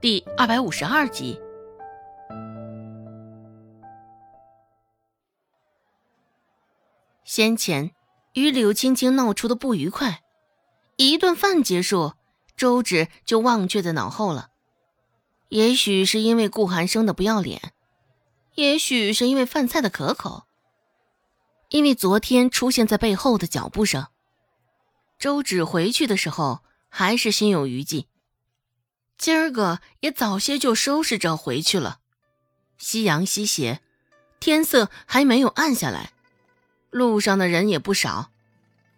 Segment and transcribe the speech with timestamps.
[0.00, 1.40] 第二百五十二集。
[7.24, 7.90] 先前
[8.32, 10.22] 与柳青青闹出的不愉快，
[10.94, 12.12] 一顿饭结束，
[12.56, 14.50] 周芷就忘却在脑后了。
[15.48, 17.72] 也许是因为顾寒生的不要脸，
[18.54, 20.44] 也许是因为饭菜的可口，
[21.70, 24.06] 因为昨天出现在背后的脚步声，
[25.18, 28.06] 周芷回去的时候还是心有余悸。
[29.18, 31.98] 今儿个也早些就收拾着回去了。
[32.78, 33.80] 夕阳西斜，
[34.38, 36.12] 天色还没有暗下来，
[36.90, 38.30] 路上的人也不少，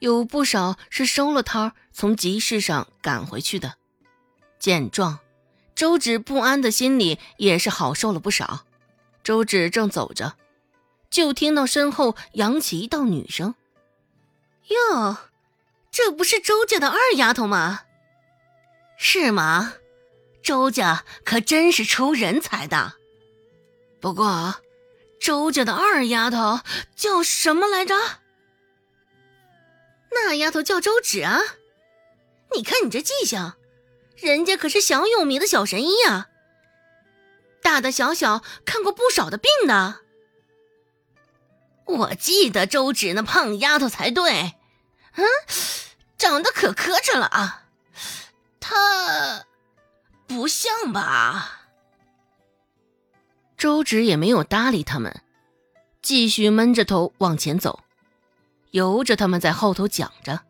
[0.00, 3.76] 有不少是收了摊儿从集市上赶回去的。
[4.58, 5.20] 见状，
[5.74, 8.66] 周芷不安的心里也是好受了不少。
[9.24, 10.36] 周芷正走着，
[11.08, 13.54] 就听到身后扬起一道女声
[14.68, 15.16] ：“哟，
[15.90, 17.82] 这不是周家的二丫头吗？
[18.98, 19.72] 是吗？”
[20.42, 22.94] 周家可真是出人才的，
[24.00, 24.56] 不过，
[25.20, 26.60] 周家的二丫头
[26.96, 27.94] 叫什么来着？
[30.10, 31.40] 那丫头叫周芷啊！
[32.54, 33.54] 你看你这记性，
[34.16, 36.28] 人家可是小有名的小神医呀，
[37.62, 40.00] 大大小小看过不少的病呢。
[41.86, 44.54] 我记得周芷那胖丫头才对，
[45.14, 45.24] 嗯，
[46.18, 47.61] 长得可磕碜了啊，
[50.42, 51.68] 不像吧？
[53.56, 55.22] 周芷也没有搭理他们，
[56.02, 57.84] 继续闷着头往前走，
[58.72, 60.40] 由着他们在后头讲着：“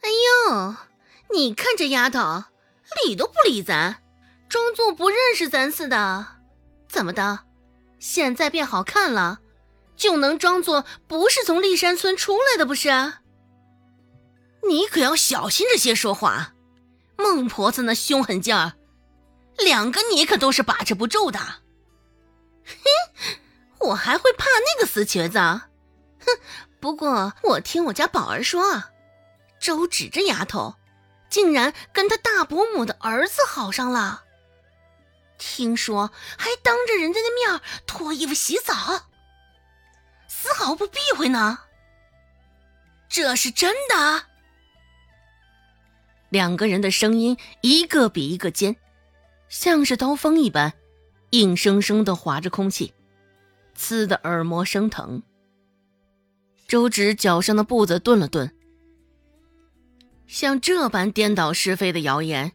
[0.00, 0.08] 哎
[0.48, 0.74] 呦，
[1.34, 2.44] 你看这丫头，
[3.04, 4.02] 理都不理咱，
[4.48, 6.26] 装作不认识咱似的。
[6.88, 7.40] 怎么的？
[7.98, 9.40] 现在变好看了，
[9.96, 12.88] 就能装作不是从立山村出来的不是？
[14.66, 16.54] 你可要小心这些说话。”
[17.20, 18.72] 孟婆子那凶狠劲儿，
[19.58, 21.38] 两个你可都是把持不住的。
[21.38, 22.74] 哼，
[23.78, 25.38] 我还会怕那个死瘸子？
[25.38, 25.60] 哼！
[26.80, 28.84] 不过我听我家宝儿说，
[29.60, 30.76] 周芷这丫头，
[31.28, 34.24] 竟然跟她大伯母的儿子好上了。
[35.36, 38.74] 听说还当着人家的面脱衣服洗澡，
[40.28, 41.60] 丝毫不避讳呢。
[43.08, 44.29] 这是真的？
[46.30, 48.76] 两个人的声音一个比一个尖，
[49.48, 50.72] 像是刀锋一般，
[51.30, 52.94] 硬生生的划着空气，
[53.74, 55.22] 刺得耳膜生疼。
[56.66, 58.54] 周芷脚上的步子顿了顿，
[60.28, 62.52] 像这般颠倒是非的谣言，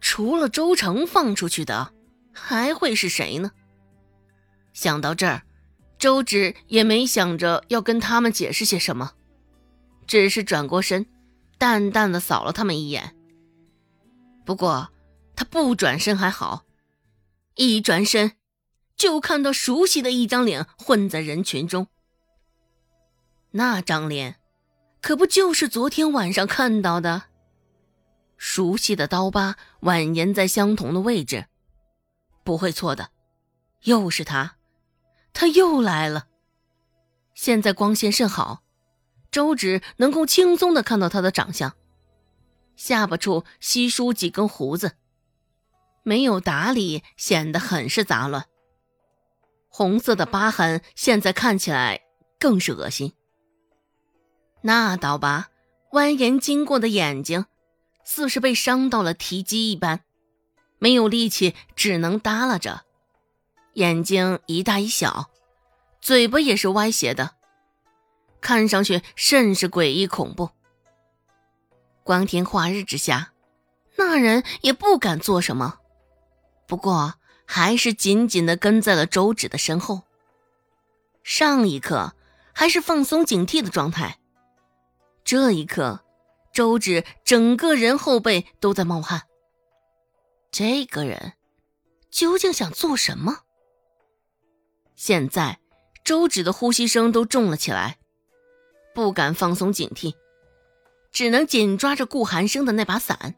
[0.00, 1.92] 除了周成放出去的，
[2.32, 3.52] 还会是谁呢？
[4.72, 5.42] 想到这儿，
[6.00, 9.12] 周芷也没想着要跟他们解释些什么，
[10.08, 11.06] 只是转过身。
[11.58, 13.14] 淡淡的扫了他们一眼。
[14.46, 14.90] 不过，
[15.36, 16.64] 他不转身还好，
[17.56, 18.32] 一转身，
[18.96, 21.88] 就看到熟悉的一张脸混在人群中。
[23.50, 24.36] 那张脸，
[25.02, 27.24] 可不就是昨天晚上看到的？
[28.36, 31.46] 熟悉的刀疤蜿蜒在相同的位置，
[32.44, 33.10] 不会错的，
[33.82, 34.56] 又是他，
[35.32, 36.28] 他又来了。
[37.34, 38.62] 现在光线甚好。
[39.38, 41.76] 周芷能够轻松的看到他的长相，
[42.74, 44.96] 下巴处稀疏几根胡子，
[46.02, 48.46] 没有打理，显得很是杂乱。
[49.68, 52.00] 红色的疤痕现在看起来
[52.40, 53.12] 更是恶心。
[54.62, 55.50] 那刀疤
[55.92, 57.46] 蜿蜒经过的眼睛，
[58.04, 60.00] 似是被伤到了提肌一般，
[60.80, 62.82] 没有力气，只能耷拉着，
[63.74, 65.30] 眼睛一大一小，
[66.00, 67.37] 嘴巴也是歪斜的。
[68.40, 70.50] 看上去甚是诡异恐怖。
[72.02, 73.32] 光天化日之下，
[73.96, 75.78] 那人也不敢做什么，
[76.66, 80.02] 不过还是紧紧的跟在了周芷的身后。
[81.22, 82.14] 上一刻
[82.54, 84.18] 还是放松警惕的状态，
[85.22, 86.00] 这一刻，
[86.52, 89.24] 周芷整个人后背都在冒汗。
[90.50, 91.34] 这个人
[92.10, 93.40] 究竟想做什么？
[94.96, 95.60] 现在，
[96.02, 97.97] 周芷的呼吸声都重了起来。
[98.98, 100.16] 不敢放松警惕，
[101.12, 103.36] 只能紧抓着顾寒生的那把伞。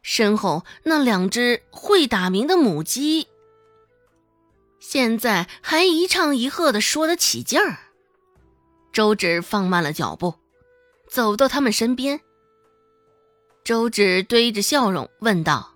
[0.00, 3.28] 身后那两只会打鸣的母鸡，
[4.80, 7.76] 现在还一唱一和的说得起劲儿。
[8.90, 10.36] 周芷放慢了脚步，
[11.10, 12.18] 走到他们身边。
[13.62, 15.74] 周芷堆着笑容问道：“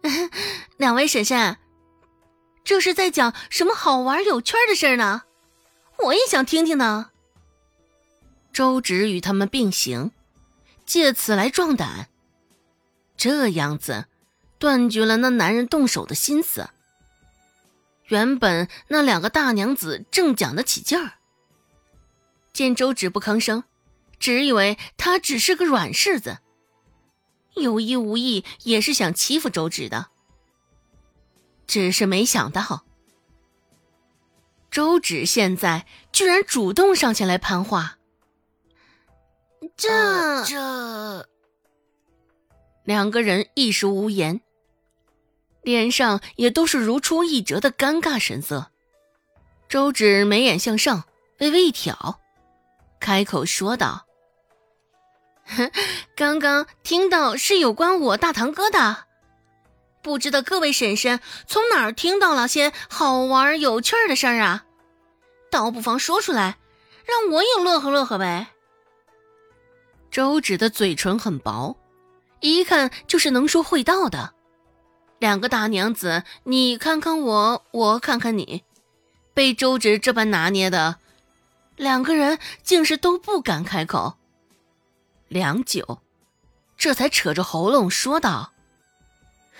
[0.78, 1.58] 两位婶婶，
[2.64, 5.24] 这是在讲什么好玩有趣的事呢？
[6.04, 7.10] 我也想听听呢。”
[8.52, 10.10] 周芷与他们并行，
[10.84, 12.08] 借此来壮胆。
[13.16, 14.06] 这样子，
[14.58, 16.70] 断绝了那男人动手的心思。
[18.06, 21.12] 原本那两个大娘子正讲得起劲儿，
[22.52, 23.62] 见周芷不吭声，
[24.18, 26.38] 只以为他只是个软柿子，
[27.54, 30.08] 有意无意也是想欺负周芷的。
[31.68, 32.84] 只是没想到，
[34.70, 37.98] 周芷现在居然主动上前来攀话。
[39.76, 41.28] 这这，
[42.84, 44.40] 两个人一时无言，
[45.62, 48.70] 脸上也都是如出一辙的尴尬神色。
[49.68, 51.04] 周芷眉眼向上，
[51.38, 52.20] 微微一挑，
[52.98, 54.06] 开口说道
[56.16, 59.04] ：“刚刚听到是有关我大堂哥的，
[60.02, 64.64] 不知道各位婶婶从哪儿听到了些好玩有趣的事儿啊？
[65.50, 66.58] 倒不妨说出来，
[67.04, 68.48] 让我也乐呵乐呵呗。”
[70.10, 71.76] 周芷的嘴唇很薄，
[72.40, 74.34] 一看就是能说会道的。
[75.18, 78.64] 两个大娘子，你看看我，我看看你，
[79.34, 80.96] 被周芷这般拿捏的，
[81.76, 84.16] 两个人竟是都不敢开口。
[85.28, 86.00] 良久，
[86.76, 88.52] 这才扯着喉咙说道：“，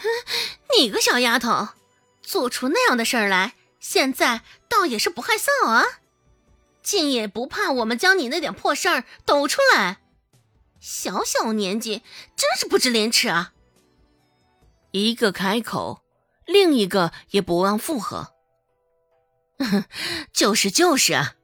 [0.79, 1.69] 你个小丫头，
[2.23, 5.85] 做出那样的事儿来，现在倒也是不害臊啊！
[6.83, 9.99] 竟也不怕我们将你那点破事儿抖出来。”
[10.81, 12.03] 小小年纪，
[12.37, 13.53] 真是不知廉耻啊！
[14.93, 16.03] 一个开口，
[16.47, 18.33] 另一个也不忘附和：
[20.33, 21.35] “就是就是啊，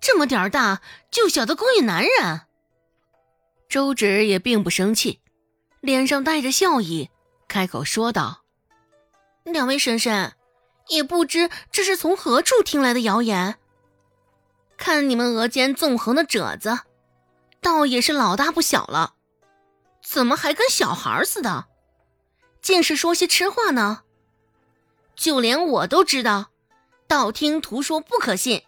[0.00, 0.82] 这么点儿大
[1.12, 2.40] 就晓得勾引男人。”
[3.70, 5.20] 周芷也并不生气，
[5.80, 7.08] 脸上带着笑意，
[7.52, 8.44] 开口说道
[9.44, 10.32] ：“两位婶婶，
[10.88, 13.58] 也不知这是从何处听来的谣言。
[14.78, 16.78] 看你们额间纵横的褶子。”
[17.60, 19.14] 倒也是老大不小了，
[20.02, 21.66] 怎么还跟小孩似的？
[22.62, 24.02] 竟是说些痴话呢？
[25.14, 26.46] 就连我都知道，
[27.06, 28.64] 道听途说不可信，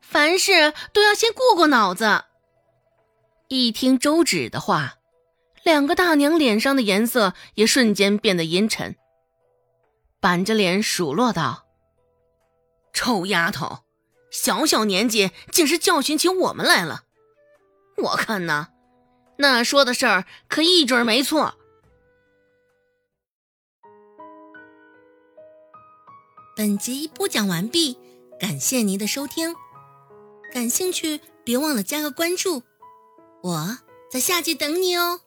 [0.00, 2.24] 凡事都要先过过脑子。
[3.48, 4.94] 一听周芷的话，
[5.62, 8.96] 两个大娘脸上的颜色也瞬间变得阴沉，
[10.20, 11.66] 板着脸数落道
[12.92, 13.84] ：“臭丫头，
[14.30, 17.04] 小小年纪竟是教训起我们来了。”
[17.98, 18.68] 我看呐，
[19.38, 21.54] 那说的事儿可一准没错。
[26.56, 27.98] 本集播讲完毕，
[28.38, 29.54] 感谢您的收听。
[30.52, 32.62] 感兴趣，别忘了加个关注，
[33.42, 33.78] 我
[34.10, 35.20] 在下集等你哦。